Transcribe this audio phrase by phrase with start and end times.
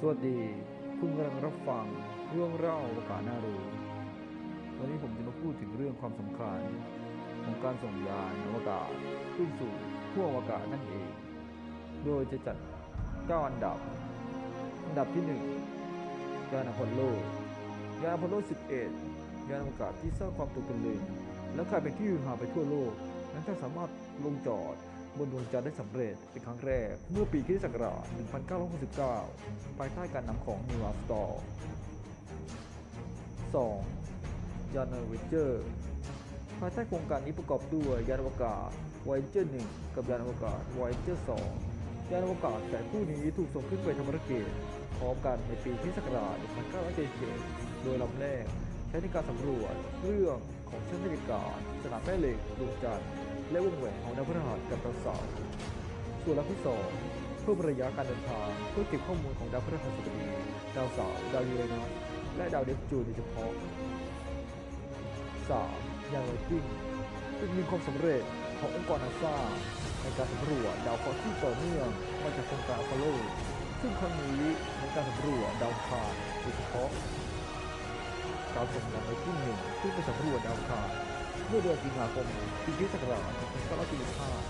[0.00, 0.38] สวัสดี
[0.98, 1.86] คุณกำลังรับฟัง
[2.30, 3.60] เรื่องเล่าอวกาศน่ารู้
[4.78, 6.60] วันนี้ผมจะมาพูดถึงเรื่องความสำคัญ
[7.44, 8.90] ของการส่งยานอวกาศ
[9.34, 9.72] ขึ้นสู่
[10.12, 11.08] ขั้วอวกาศนั่นเอง
[12.04, 12.56] โดยจะจัด
[13.02, 13.78] 9 อันดับ
[14.86, 15.24] อันดับที่
[15.88, 17.00] 1 ยานอพอลโล
[18.02, 18.34] ยานอพอลโล
[18.92, 21.00] 11 ยานอวกาศที่สร้างความตื่นตระหนก
[21.54, 22.92] และกลายเป็นที่ฮือฮาไปทั่วโลก
[23.32, 23.90] นั้นถ้าสามารถ
[24.24, 24.76] ลงจอด
[25.18, 28.02] บนดวงจันทร์ได้สำเร็จเป็นครั้งแรกเมื่อปีคริสตศักราช
[29.10, 31.42] 1969 ภายใต้การนำของนีลอาร์มสตรอง
[33.84, 34.74] 2.
[34.74, 35.64] ยานวอยเอเจอร์
[36.60, 38.68] ภายใต้โครงการนี้ประกอบด้วยยานอวกาศ
[39.06, 41.18] Voyager 1 กับยานอวกาศ Voyager
[41.64, 44.46] 2 ยานอวกาศแฝดคู่นี้ถูกส่งขึ้นไปทำภารกิจ
[44.98, 46.36] พร้อมกันในปีคริสตศักราช
[47.10, 48.44] 1977โดยลำแรก
[48.88, 50.38] ใช้ในการสำรวจเรื่อง
[50.70, 53.10] ของชั้นบรรยากาศสนามแม่เหล็กดวงจันทร์
[53.50, 55.30] และวงแหวนของดาวพฤหัสกับดาวเสาร์
[56.22, 56.60] ส่วนลำที่
[57.02, 60.18] 2เพิ่มระยะการเดินทางเพื่อเก็บข้อมูลของดาวพฤหัสบดี
[60.76, 61.90] ดาวเสาร์ดาวยูเรนัส
[62.36, 63.50] และดาวเนปจูนโดยเฉพาะ
[65.46, 66.12] 3.
[66.12, 66.64] ยานไวกิ้ง
[67.36, 68.22] เป็นหนึ่งความสำเร็จ
[68.60, 69.36] ขององค์กรนาซา
[70.02, 71.88] ในการสำรวจดาวเคราะห์ที่ต่อเนื่อง
[72.22, 73.04] มาจากโครงการอพอลโล
[73.80, 74.42] ซึ่งครั้งนี้
[74.78, 76.90] ในการสำรวจดาวอังคารโดยเฉพาะ
[78.54, 80.90] การส่งยานไวกิ้งหนึ่งขึ้นไปสำรวจดาวคาร
[81.48, 82.26] เมื่อเดือนสิงหาคม
[82.64, 83.22] ปีคริสตศักราช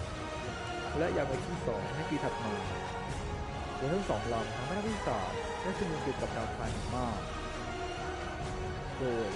[0.04, 2.54] 1945และยานไวกิ้งสองในปีถัดมา
[3.76, 7.20] โดยทั้งสองลำทำให้นักวิทยาศาสตร์ได้ข้อมูลเกี่ยวกับดาวอังคายมาก
[8.98, 9.30] โดย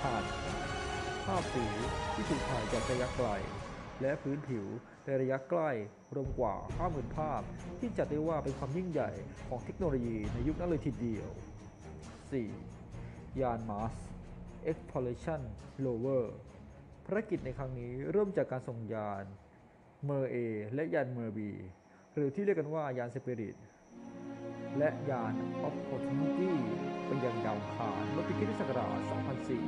[0.00, 0.24] ผ่าน
[1.24, 1.64] ภาพสี
[2.14, 3.28] ที่ถูกถ่ายจากระยะไกล
[4.02, 4.66] และพื้นผิว
[5.04, 5.70] ในระยะใกล้
[6.14, 7.40] รวมกว่า 50,000 ภาพ
[7.78, 9.10] ที่จัดได้ว่าเป็นความยิ่งใหญ่
[9.48, 11.28] ของเทคโนโลยีในยุคนั้นเลยทีเดียว
[12.54, 13.40] 4.
[13.40, 13.94] ยาน Mars
[14.70, 15.42] Exploration
[15.84, 16.24] Rover
[17.06, 19.24] ภารกิจในครั้งนี้เริ่มจากการส่งยาน
[20.04, 20.36] MER-A
[20.74, 21.50] และยาน MER-B
[22.14, 23.56] หรือที่เรียกกันว่ายานสปิริต
[24.78, 25.34] และยาน
[25.68, 26.52] Opportunity
[27.06, 28.98] ไปยังดาวอังคารเมื่อปีคริสตศักราช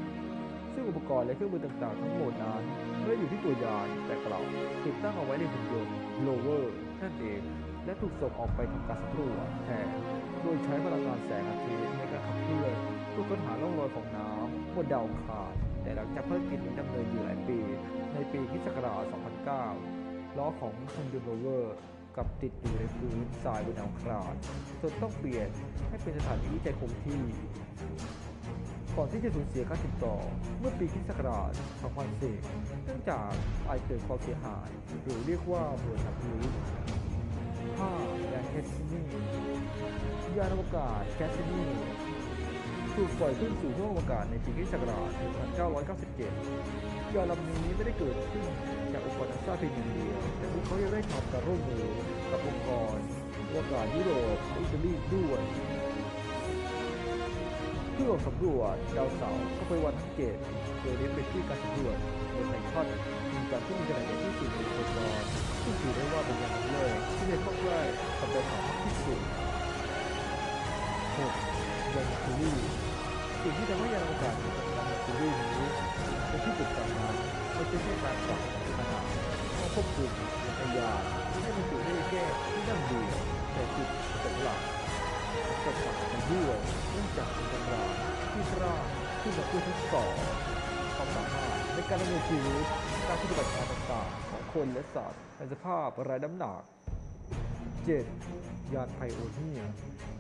[0.03, 2.63] 2004 ซึ่งอุปกรณ์และเครื่องมือต่างๆ ทั้งหมดนั้น
[2.99, 4.45] ไม่ได้อยู่ที่ตัวยานแต่กลับ
[4.85, 5.97] ติดตั้งเอาไว้ในหุ่นยนต์
[6.27, 6.65] rover
[7.03, 7.43] นั่นเอง
[7.85, 9.89] และถูกส่งออกไปทำการสำรวจแทน
[10.43, 12.77] โดยใช้พลังงานแสงอาทิตย์ในการขับเคลื่อน
[13.11, 14.36] เพื่อค้นหาร่องรอยของน้ำ
[14.77, 17.59] บนดาวอังคารแต่หลังจากภารกิจนี้ดำเนินอยู่หลายปี
[18.15, 19.03] ในปีคริสตศักราช
[19.71, 21.65] 2009 ล้อของหุ่นยนต์ rover
[22.17, 24.35] กับติดอยู่ในพื้นทรายบนดาวอังคาร
[24.81, 25.49] จนต้องเปลี่ยน
[25.89, 27.23] ให้เป็นสถานีวิจัยคงที่
[28.97, 30.17] ก่อนที่จะสูญเสียการติดต่อ
[30.59, 31.53] เมื่อปีคริศักราช
[32.19, 33.31] 2004เนื่องจาก
[33.69, 34.69] อาจเกิดความเสียหาย
[35.03, 36.45] หรือเรียกว่าเหมือนนักรู้
[37.79, 38.33] 5.
[38.33, 39.03] ยานแคสซินี
[40.37, 41.65] ยานอวกาศแคสซินี
[42.97, 45.11] ถูกปล่อยขึ้นสู่ห้วงอวกาศในปีคริสตศักราช
[46.33, 48.45] 1997 ยานลำนี้ไม่ได้เกิดขึ้น
[48.93, 51.87] จากองค์กรนาซาเพียงอย่างเดียว แต่พวกเขายังได้ทำการร่วมมือ
[52.31, 52.97] กับองค์กร
[53.51, 55.43] อวกาศยุโรปอิตาลีด้วย
[57.95, 60.37] เพื่อสำรวจดาวเสาร์เข้าไปวันทั้งเกต
[60.81, 61.97] โดยเน้นไปที่การสำรวจ
[62.35, 62.87] บนไนทอน
[63.33, 65.46] มีการที่มีขนาดใหญ่ที่สุดในโคจ
[73.69, 75.69] สิ่งที่ทำให้ยานอกาศในตำนานคูรีนี้
[76.29, 77.15] เป็นที่จดจำนั้น
[77.55, 78.41] ไม่ใช่แค่การปรับ
[78.79, 79.05] ขนาด
[79.59, 80.11] ต้องควบคุม
[80.57, 81.03] ในยาน
[81.41, 82.23] ให้มันอยู่ได้แค่
[82.53, 83.01] ที่นั่งเดี
[83.53, 84.61] แต่จุดประสงค์หลัก
[85.65, 85.97] กฎหมาย
[86.31, 86.59] ด้วย
[86.91, 87.85] เนื่องจากเป็นตำรา
[88.33, 88.83] ที่สร้าง
[89.23, 90.13] ขึ้นมาเพื่อทดสอบ
[90.97, 92.65] ความสามารถในการดำเนินชีวิต
[93.09, 96.61] การปฏิบัติงานต่างๆของคนและสัตว์ในสภาพไร้น้ำหนัก
[97.87, 98.36] 7.
[98.75, 99.61] ยานไพโอเนีย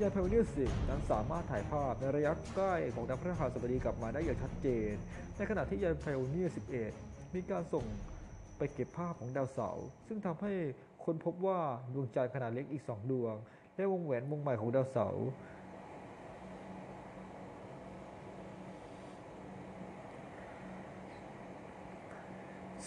[0.01, 4.93] ยานไพโอเนียสินั้นสามารถถ่ายภาพในระยะใกล้ของดาวพฤหัสบดีกลับมาได้อย่างชัดเจน
[5.37, 6.49] ในขณะที่ยานไพโอเนีย
[6.91, 7.85] 11 มีการส่ง
[8.59, 10.53] ไปเก็บภาพของดาวเสาร์ซึ่งทำให้
[11.05, 11.59] ค้นพบว่า
[11.95, 13.35] ดวงจันทร์ขนาดเล็กอีกสองดวง
[13.77, 15.27] และวงแหวนวงใหม่ของดาวเสาร์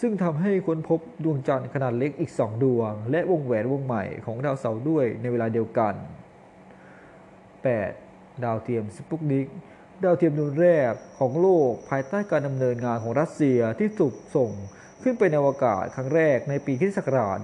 [0.00, 5.94] ซึ่งทำให้ค้นพบดวงจันทร์ขนาดเล็กอีกสองดวง และวงแหวนวงใหม่ของดาวเสาร์ด้วยในเวลาเดียวกัน
[7.58, 8.44] 8.
[8.44, 9.46] ดาวเทียมสปุตนิก
[10.04, 14.50] ดาวเทียมดวงแรกของโลกภายใต้การดำเนินงานของรัสเซียที่ถูกส่ง
[15.02, 17.36] ขึ้นไปในอวกาศครั้งแรกในปีคริสตศักราช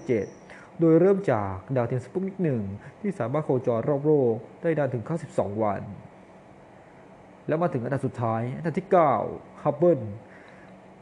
[0.00, 2.62] 1957 โดยเริ่มจากดาวเทียมสปุกนิกหนึ่ง
[3.00, 5.82] ที่สามารถโคจรรอบโลกได้นานถึง 92 วัน
[7.48, 8.86] แล้วมาถึงอันดับสุดท้าย อันดับที่
[9.24, 10.00] 9 ฮับเบิล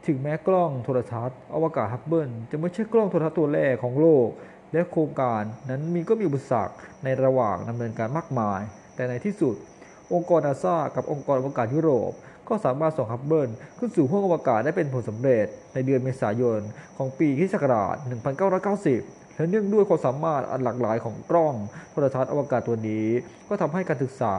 [0.07, 4.29] ถึงแม้กล้องโทรทัศน์อวกาศฮับเบิลจะไม่ใช่กล้องโทรทัศน์ตัวแรกของโลก
[4.73, 6.75] และโครงการนั้นมีก็มีอุปสรรค
[7.05, 8.61] ในระหว่างดำเนินการมากมาย
[8.95, 9.55] แต่ในที่สุด
[10.13, 12.13] องค์กรนาซากับองค์กรอวกาศยุโรป
[12.49, 13.49] ก็สามารถส่งฮับเบิล
[13.79, 16.61] ขึ้นสู่ห้วงอวกาศได้เป็นผลสำเร็จ ในเดือนเมษายน
[16.97, 17.97] ของปีคริสต์ศักราช
[18.67, 21.55] 1990 และเนื่องด้วยความสามารถอันหลากหลายของกล้อง
[21.91, 23.07] โทรทัศน์อวกาศตัวนี้
[23.49, 24.35] ก็ทำให้การศึกษา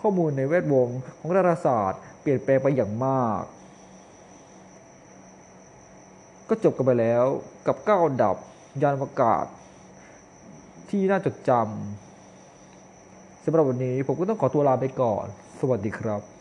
[0.00, 3.42] ข้อมูลในแวดวงของดาราศาสตร์ เปลี่ยนแปลงไปอย่างมาก
[6.48, 7.24] ก็จบกันไปแล้ว
[7.66, 8.36] กับก้าวดับ
[8.82, 9.46] ยานอวกาศ
[10.90, 15.26] ที่น่าจดจำสำหรับวันนี้ผมก็ต้องขอตัวลาไปก่อน
[15.60, 16.35] สวัสดีครับ